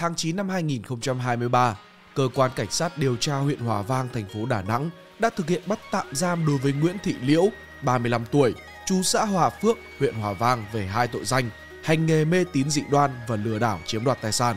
[0.00, 1.76] tháng 9 năm 2023,
[2.14, 5.48] cơ quan cảnh sát điều tra huyện Hòa Vang, thành phố Đà Nẵng đã thực
[5.48, 7.48] hiện bắt tạm giam đối với Nguyễn Thị Liễu,
[7.82, 8.54] 35 tuổi,
[8.86, 11.50] chú xã Hòa Phước, huyện Hòa Vang về hai tội danh
[11.82, 14.56] hành nghề mê tín dị đoan và lừa đảo chiếm đoạt tài sản.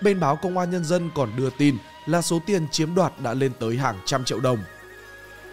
[0.00, 1.76] Bên báo Công an Nhân dân còn đưa tin
[2.06, 4.58] là số tiền chiếm đoạt đã lên tới hàng trăm triệu đồng.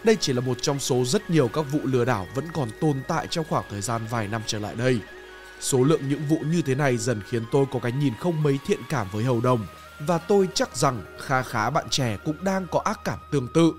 [0.04, 3.02] Đây chỉ là một trong số rất nhiều các vụ lừa đảo vẫn còn tồn
[3.08, 5.00] tại trong khoảng thời gian vài năm trở lại đây.
[5.60, 8.58] Số lượng những vụ như thế này dần khiến tôi có cái nhìn không mấy
[8.66, 9.66] thiện cảm với hầu đồng
[10.00, 13.72] và tôi chắc rằng khá khá bạn trẻ cũng đang có ác cảm tương tự.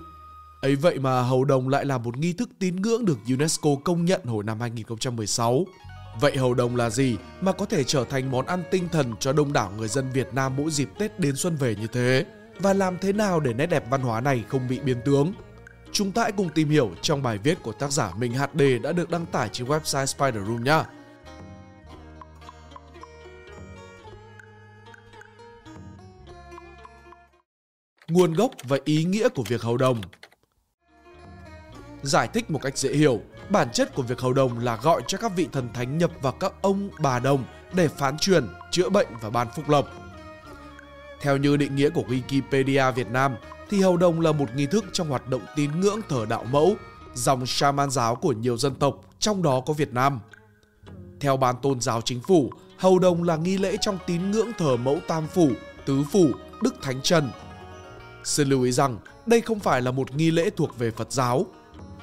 [0.60, 4.04] Ấy vậy mà hầu đồng lại là một nghi thức tín ngưỡng được UNESCO công
[4.04, 5.66] nhận hồi năm 2016.
[6.20, 9.32] Vậy hầu đồng là gì mà có thể trở thành món ăn tinh thần cho
[9.32, 12.26] đông đảo người dân Việt Nam mỗi dịp Tết đến xuân về như thế?
[12.58, 15.32] Và làm thế nào để nét đẹp văn hóa này không bị biến tướng?
[15.92, 18.92] Chúng ta hãy cùng tìm hiểu trong bài viết của tác giả Minh HD đã
[18.92, 20.82] được đăng tải trên website Spider Room nhé.
[28.18, 30.00] Nguồn gốc và ý nghĩa của việc hầu đồng
[32.02, 33.20] Giải thích một cách dễ hiểu,
[33.50, 36.32] bản chất của việc hầu đồng là gọi cho các vị thần thánh nhập vào
[36.32, 39.88] các ông bà đồng để phán truyền, chữa bệnh và ban phúc lộc.
[41.20, 43.36] Theo như định nghĩa của Wikipedia Việt Nam,
[43.70, 46.74] thì hầu đồng là một nghi thức trong hoạt động tín ngưỡng thờ đạo mẫu,
[47.14, 50.20] dòng shaman giáo của nhiều dân tộc, trong đó có Việt Nam.
[51.20, 54.76] Theo ban tôn giáo chính phủ, hầu đồng là nghi lễ trong tín ngưỡng thờ
[54.76, 55.50] mẫu tam phủ,
[55.86, 56.26] tứ phủ,
[56.62, 57.30] đức thánh trần.
[58.28, 61.46] Xin lưu ý rằng đây không phải là một nghi lễ thuộc về Phật giáo.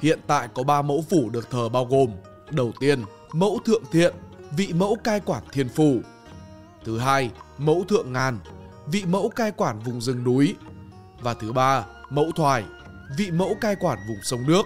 [0.00, 2.10] Hiện tại có 3 mẫu phủ được thờ bao gồm
[2.50, 4.14] Đầu tiên, mẫu thượng thiện,
[4.56, 6.00] vị mẫu cai quản thiên phủ.
[6.84, 8.38] Thứ hai, mẫu thượng ngàn,
[8.86, 10.54] vị mẫu cai quản vùng rừng núi.
[11.20, 12.64] Và thứ ba, mẫu thoải,
[13.16, 14.62] vị mẫu cai quản vùng sông nước.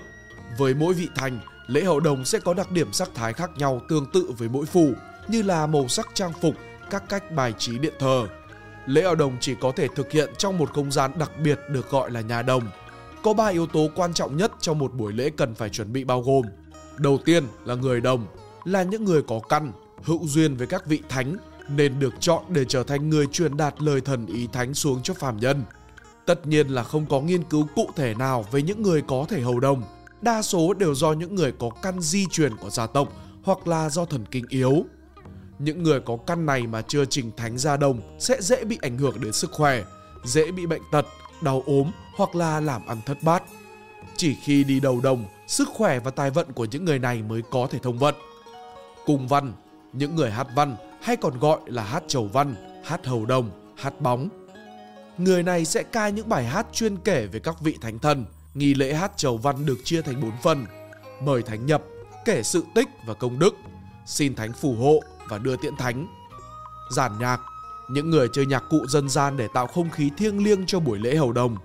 [0.58, 3.80] Với mỗi vị thành, lễ hậu đồng sẽ có đặc điểm sắc thái khác nhau
[3.88, 4.92] tương tự với mỗi phủ,
[5.28, 6.54] như là màu sắc trang phục,
[6.90, 8.26] các cách bài trí điện thờ.
[8.90, 11.90] Lễ ao đồng chỉ có thể thực hiện trong một không gian đặc biệt được
[11.90, 12.62] gọi là nhà đồng.
[13.22, 16.04] Có ba yếu tố quan trọng nhất trong một buổi lễ cần phải chuẩn bị
[16.04, 16.46] bao gồm.
[16.96, 18.26] Đầu tiên là người đồng,
[18.64, 21.36] là những người có căn, hữu duyên với các vị thánh
[21.68, 25.14] nên được chọn để trở thành người truyền đạt lời thần ý thánh xuống cho
[25.14, 25.62] phàm nhân.
[26.26, 29.40] Tất nhiên là không có nghiên cứu cụ thể nào về những người có thể
[29.40, 29.82] hầu đồng,
[30.20, 33.08] đa số đều do những người có căn di truyền của gia tộc
[33.42, 34.84] hoặc là do thần kinh yếu.
[35.60, 38.98] Những người có căn này mà chưa trình thánh ra đồng sẽ dễ bị ảnh
[38.98, 39.84] hưởng đến sức khỏe,
[40.24, 41.06] dễ bị bệnh tật,
[41.42, 43.42] đau ốm hoặc là làm ăn thất bát.
[44.16, 47.42] Chỉ khi đi đầu đồng, sức khỏe và tài vận của những người này mới
[47.50, 48.14] có thể thông vận.
[49.06, 49.52] Cùng văn,
[49.92, 52.54] những người hát văn hay còn gọi là hát chầu văn,
[52.84, 54.28] hát hầu đồng, hát bóng.
[55.18, 58.24] Người này sẽ cai những bài hát chuyên kể về các vị thánh thần.
[58.54, 60.66] Nghi lễ hát chầu văn được chia thành 4 phần.
[61.22, 61.82] Mời thánh nhập,
[62.24, 63.54] kể sự tích và công đức,
[64.06, 65.00] xin thánh phù hộ
[65.30, 66.06] và đưa tiễn thánh.
[66.90, 67.40] Giản nhạc,
[67.88, 70.98] những người chơi nhạc cụ dân gian để tạo không khí thiêng liêng cho buổi
[70.98, 71.56] lễ hầu đồng.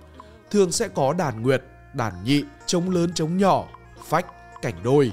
[0.50, 1.62] Thường sẽ có đàn nguyệt,
[1.94, 3.64] đàn nhị, trống lớn trống nhỏ,
[4.04, 4.26] phách,
[4.62, 5.12] cảnh đôi.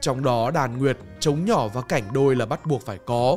[0.00, 3.36] Trong đó đàn nguyệt, trống nhỏ và cảnh đôi là bắt buộc phải có.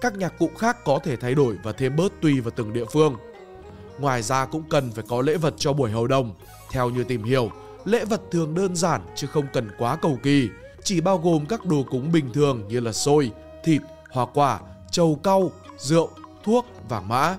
[0.00, 2.84] Các nhạc cụ khác có thể thay đổi và thêm bớt tùy vào từng địa
[2.92, 3.16] phương.
[3.98, 6.34] Ngoài ra cũng cần phải có lễ vật cho buổi hầu đồng.
[6.70, 7.50] Theo như tìm hiểu,
[7.84, 10.48] lễ vật thường đơn giản chứ không cần quá cầu kỳ,
[10.84, 13.30] chỉ bao gồm các đồ cúng bình thường như là xôi,
[13.64, 14.60] thịt, hoa quả,
[14.90, 16.10] trầu cau, rượu,
[16.44, 17.36] thuốc, và mã.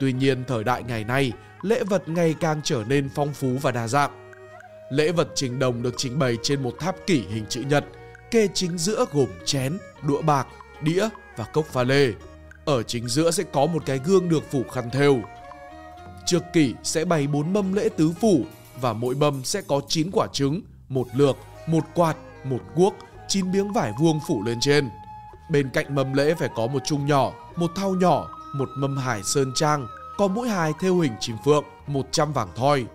[0.00, 1.32] Tuy nhiên thời đại ngày nay,
[1.62, 4.10] lễ vật ngày càng trở nên phong phú và đa dạng.
[4.90, 7.84] Lễ vật trình đồng được trình bày trên một tháp kỷ hình chữ nhật,
[8.30, 10.46] kê chính giữa gồm chén, đũa bạc,
[10.82, 12.12] đĩa và cốc pha lê.
[12.64, 15.20] Ở chính giữa sẽ có một cái gương được phủ khăn thêu.
[16.26, 18.44] Trước kỷ sẽ bày bốn mâm lễ tứ phủ
[18.80, 21.36] và mỗi mâm sẽ có 9 quả trứng, một lược,
[21.66, 22.94] một quạt, một guốc,
[23.28, 24.90] chín miếng vải vuông phủ lên trên.
[25.50, 29.22] Bên cạnh mâm lễ phải có một chung nhỏ, một thau nhỏ, một mâm hải
[29.22, 32.86] sơn trang, có mũi hài theo hình chim phượng, 100 vàng thoi.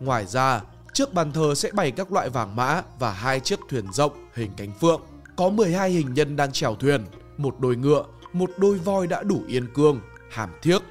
[0.00, 0.60] Ngoài ra,
[0.92, 4.50] trước bàn thờ sẽ bày các loại vàng mã và hai chiếc thuyền rộng hình
[4.56, 5.00] cánh phượng.
[5.36, 7.04] Có 12 hình nhân đang chèo thuyền,
[7.36, 10.00] một đôi ngựa, một đôi voi đã đủ yên cương,
[10.30, 10.82] hàm thiếc.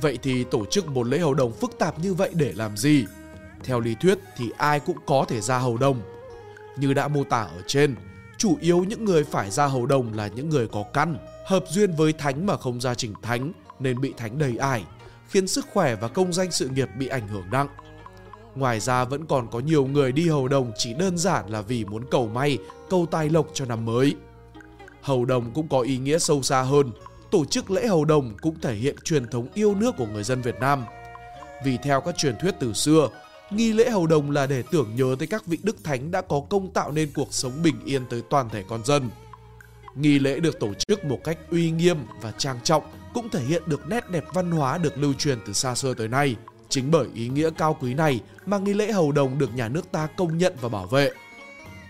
[0.00, 3.04] Vậy thì tổ chức một lễ hầu đồng phức tạp như vậy để làm gì?
[3.64, 6.00] Theo lý thuyết thì ai cũng có thể ra hầu đồng.
[6.76, 7.94] Như đã mô tả ở trên,
[8.38, 11.92] chủ yếu những người phải ra hầu đồng là những người có căn, hợp duyên
[11.92, 14.84] với thánh mà không ra trình thánh nên bị thánh đầy ải,
[15.28, 17.68] khiến sức khỏe và công danh sự nghiệp bị ảnh hưởng nặng.
[18.54, 21.84] Ngoài ra vẫn còn có nhiều người đi hầu đồng chỉ đơn giản là vì
[21.84, 22.58] muốn cầu may,
[22.90, 24.16] cầu tài lộc cho năm mới.
[25.02, 26.90] Hầu đồng cũng có ý nghĩa sâu xa hơn,
[27.30, 30.42] tổ chức lễ hầu đồng cũng thể hiện truyền thống yêu nước của người dân
[30.42, 30.84] Việt Nam.
[31.64, 33.08] Vì theo các truyền thuyết từ xưa,
[33.50, 36.40] nghi lễ hầu đồng là để tưởng nhớ tới các vị đức thánh đã có
[36.50, 39.10] công tạo nên cuộc sống bình yên tới toàn thể con dân.
[39.94, 42.82] Nghi lễ được tổ chức một cách uy nghiêm và trang trọng,
[43.14, 46.08] cũng thể hiện được nét đẹp văn hóa được lưu truyền từ xa xưa tới
[46.08, 46.36] nay.
[46.68, 49.92] Chính bởi ý nghĩa cao quý này mà nghi lễ hầu đồng được nhà nước
[49.92, 51.10] ta công nhận và bảo vệ.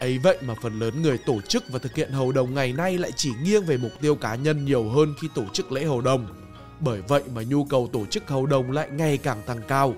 [0.00, 2.98] Ấy vậy mà phần lớn người tổ chức và thực hiện hầu đồng ngày nay
[2.98, 6.00] lại chỉ nghiêng về mục tiêu cá nhân nhiều hơn khi tổ chức lễ hầu
[6.00, 6.26] đồng.
[6.80, 9.94] Bởi vậy mà nhu cầu tổ chức hầu đồng lại ngày càng tăng cao.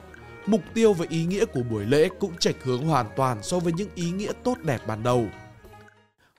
[0.49, 3.73] Mục tiêu và ý nghĩa của buổi lễ cũng chệch hướng hoàn toàn so với
[3.73, 5.27] những ý nghĩa tốt đẹp ban đầu.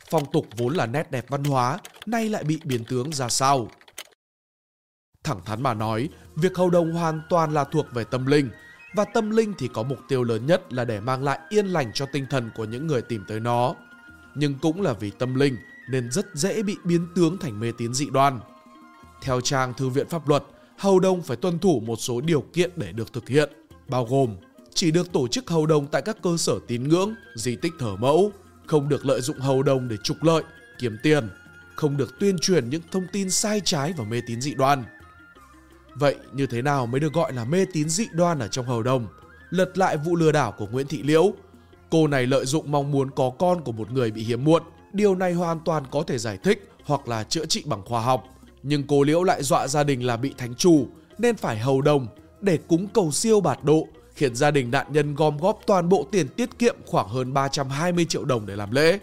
[0.09, 3.67] Phong tục vốn là nét đẹp văn hóa, nay lại bị biến tướng ra sao?
[5.23, 8.49] Thẳng thắn mà nói, việc hầu đồng hoàn toàn là thuộc về tâm linh,
[8.95, 11.91] và tâm linh thì có mục tiêu lớn nhất là để mang lại yên lành
[11.93, 13.75] cho tinh thần của những người tìm tới nó.
[14.35, 15.57] Nhưng cũng là vì tâm linh
[15.89, 18.39] nên rất dễ bị biến tướng thành mê tín dị đoan.
[19.21, 20.43] Theo trang Thư viện Pháp luật,
[20.77, 23.58] hầu đồng phải tuân thủ một số điều kiện để được thực hiện,
[23.89, 24.35] bao gồm
[24.73, 27.95] chỉ được tổ chức hầu đồng tại các cơ sở tín ngưỡng, di tích thờ
[27.95, 28.31] mẫu,
[28.65, 30.43] không được lợi dụng hầu đồng để trục lợi,
[30.79, 31.29] kiếm tiền,
[31.75, 34.83] không được tuyên truyền những thông tin sai trái và mê tín dị đoan.
[35.95, 38.83] Vậy như thế nào mới được gọi là mê tín dị đoan ở trong hầu
[38.83, 39.07] đồng?
[39.49, 41.33] Lật lại vụ lừa đảo của Nguyễn Thị Liễu.
[41.89, 44.63] Cô này lợi dụng mong muốn có con của một người bị hiếm muộn.
[44.93, 48.23] Điều này hoàn toàn có thể giải thích hoặc là chữa trị bằng khoa học.
[48.63, 50.87] Nhưng cô Liễu lại dọa gia đình là bị thánh chủ
[51.17, 52.07] nên phải hầu đồng
[52.41, 56.07] để cúng cầu siêu bạt độ khiến gia đình nạn nhân gom góp toàn bộ
[56.11, 58.99] tiền tiết kiệm khoảng hơn 320 triệu đồng để làm lễ.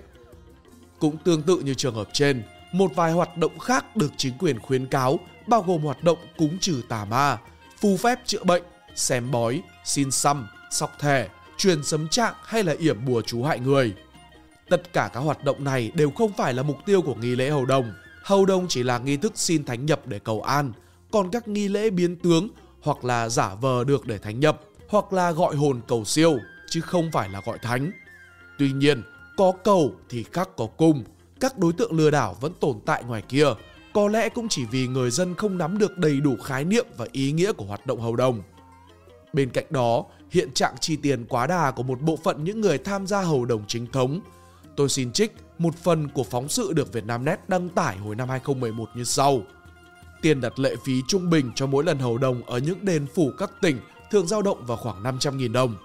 [0.98, 2.42] Cũng tương tự như trường hợp trên,
[2.72, 6.58] một vài hoạt động khác được chính quyền khuyến cáo bao gồm hoạt động cúng
[6.60, 7.38] trừ tà ma,
[7.80, 8.62] phù phép chữa bệnh,
[8.94, 11.28] xem bói, xin xăm, sọc thẻ,
[11.58, 13.94] truyền sấm trạng hay là yểm bùa chú hại người.
[14.68, 17.50] Tất cả các hoạt động này đều không phải là mục tiêu của nghi lễ
[17.50, 17.92] hầu đồng.
[18.22, 20.72] Hầu đồng chỉ là nghi thức xin thánh nhập để cầu an,
[21.10, 22.48] còn các nghi lễ biến tướng
[22.86, 26.38] hoặc là giả vờ được để thánh nhập hoặc là gọi hồn cầu siêu
[26.70, 27.90] chứ không phải là gọi thánh.
[28.58, 29.02] Tuy nhiên,
[29.36, 31.04] có cầu thì khắc có cung,
[31.40, 33.46] các đối tượng lừa đảo vẫn tồn tại ngoài kia,
[33.94, 37.06] có lẽ cũng chỉ vì người dân không nắm được đầy đủ khái niệm và
[37.12, 38.42] ý nghĩa của hoạt động hầu đồng.
[39.32, 42.78] Bên cạnh đó, hiện trạng chi tiền quá đà của một bộ phận những người
[42.78, 44.20] tham gia hầu đồng chính thống.
[44.76, 48.88] Tôi xin trích một phần của phóng sự được Vietnamnet đăng tải hồi năm 2011
[48.94, 49.42] như sau.
[50.26, 53.30] Tiền đặt lệ phí trung bình cho mỗi lần hầu đồng ở những đền phủ
[53.38, 53.78] các tỉnh
[54.10, 55.76] thường dao động vào khoảng 500.000 đồng.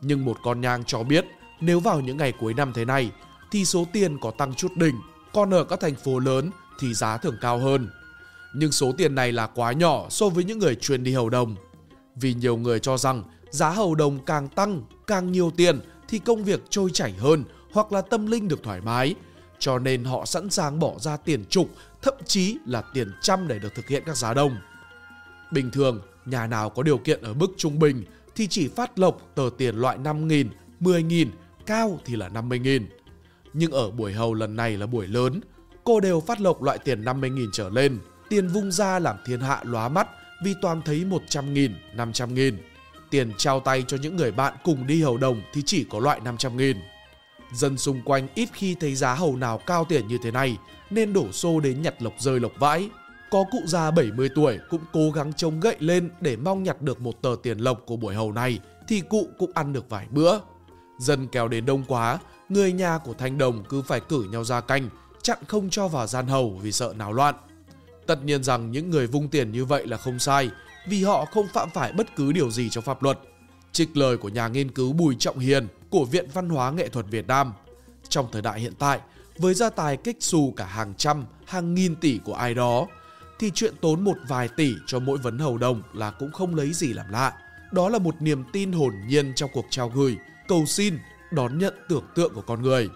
[0.00, 1.24] Nhưng một con nhang cho biết
[1.60, 3.10] nếu vào những ngày cuối năm thế này
[3.50, 4.94] thì số tiền có tăng chút đỉnh,
[5.32, 6.50] còn ở các thành phố lớn
[6.80, 7.88] thì giá thường cao hơn.
[8.54, 11.56] Nhưng số tiền này là quá nhỏ so với những người chuyên đi hầu đồng.
[12.14, 16.44] Vì nhiều người cho rằng giá hầu đồng càng tăng, càng nhiều tiền thì công
[16.44, 19.14] việc trôi chảy hơn hoặc là tâm linh được thoải mái.
[19.58, 21.70] Cho nên họ sẵn sàng bỏ ra tiền chục,
[22.02, 24.56] thậm chí là tiền trăm để được thực hiện các giá đông.
[25.50, 28.04] Bình thường, nhà nào có điều kiện ở mức trung bình
[28.34, 30.48] thì chỉ phát lộc tờ tiền loại 5.000,
[30.80, 31.26] 10.000,
[31.66, 32.84] cao thì là 50.000.
[33.52, 35.40] Nhưng ở buổi hầu lần này là buổi lớn,
[35.84, 37.98] cô đều phát lộc loại tiền 50.000 trở lên.
[38.28, 40.08] Tiền vung ra làm thiên hạ lóa mắt
[40.44, 42.56] vì toàn thấy 100.000, 500.000.
[43.10, 46.20] Tiền trao tay cho những người bạn cùng đi hầu đồng thì chỉ có loại
[46.20, 46.74] 500.000.
[47.52, 50.58] Dân xung quanh ít khi thấy giá hầu nào cao tiền như thế này
[50.90, 52.90] nên đổ xô đến nhặt lộc rơi lộc vãi.
[53.30, 57.00] Có cụ già 70 tuổi cũng cố gắng chống gậy lên để mong nhặt được
[57.00, 58.58] một tờ tiền lộc của buổi hầu này
[58.88, 60.38] thì cụ cũng ăn được vài bữa.
[60.98, 64.60] Dân kéo đến đông quá, người nhà của Thanh Đồng cứ phải cử nhau ra
[64.60, 64.88] canh,
[65.22, 67.34] chặn không cho vào gian hầu vì sợ náo loạn.
[68.06, 70.50] Tất nhiên rằng những người vung tiền như vậy là không sai,
[70.88, 73.18] vì họ không phạm phải bất cứ điều gì trong pháp luật.
[73.76, 77.06] Trích lời của nhà nghiên cứu Bùi Trọng Hiền của Viện Văn hóa Nghệ thuật
[77.10, 77.52] Việt Nam.
[78.08, 79.00] Trong thời đại hiện tại,
[79.38, 82.86] với gia tài kích xù cả hàng trăm, hàng nghìn tỷ của ai đó,
[83.38, 86.72] thì chuyện tốn một vài tỷ cho mỗi vấn hầu đồng là cũng không lấy
[86.72, 87.32] gì làm lạ.
[87.72, 90.16] Đó là một niềm tin hồn nhiên trong cuộc trao gửi,
[90.48, 90.98] cầu xin,
[91.30, 92.88] đón nhận tưởng tượng của con người.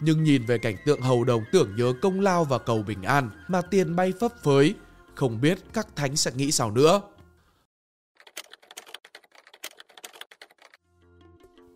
[0.00, 3.30] Nhưng nhìn về cảnh tượng hầu đồng tưởng nhớ công lao và cầu bình an
[3.48, 4.74] mà tiền bay phấp phới,
[5.14, 7.00] không biết các thánh sẽ nghĩ sao nữa.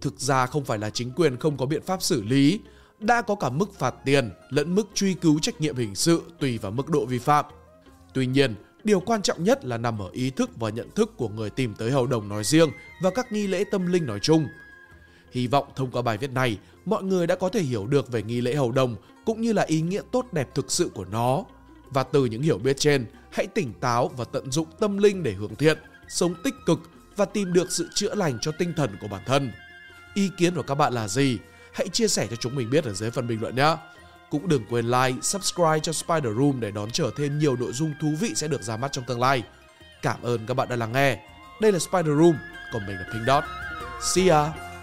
[0.05, 2.61] Thực ra không phải là chính quyền không có biện pháp xử lý,
[3.01, 6.59] đã có cả mức phạt tiền lẫn mức truy cứu trách nhiệm hình sự tùy
[6.59, 7.45] vào mức độ vi phạm.
[8.15, 11.29] Tuy nhiên, điều quan trọng nhất là nằm ở ý thức và nhận thức của
[11.29, 12.71] người tìm tới hầu đồng nói riêng
[13.03, 14.47] và các nghi lễ tâm linh nói chung.
[15.33, 18.23] Hy vọng thông qua bài viết này, mọi người đã có thể hiểu được về
[18.23, 21.45] nghi lễ hầu đồng cũng như là ý nghĩa tốt đẹp thực sự của nó.
[21.91, 25.33] Và từ những hiểu biết trên, hãy tỉnh táo và tận dụng tâm linh để
[25.33, 26.79] hưởng thiện, sống tích cực
[27.17, 29.53] và tìm được sự chữa lành cho tinh thần của bản thân.
[30.15, 31.39] Ý kiến của các bạn là gì?
[31.73, 33.77] Hãy chia sẻ cho chúng mình biết ở dưới phần bình luận nhé.
[34.31, 37.95] Cũng đừng quên like, subscribe cho Spider Room để đón chờ thêm nhiều nội dung
[38.01, 39.43] thú vị sẽ được ra mắt trong tương lai.
[40.03, 41.19] Cảm ơn các bạn đã lắng nghe.
[41.61, 42.35] Đây là Spider Room,
[42.73, 43.45] còn mình là Pink Dot.
[44.03, 44.74] See ya!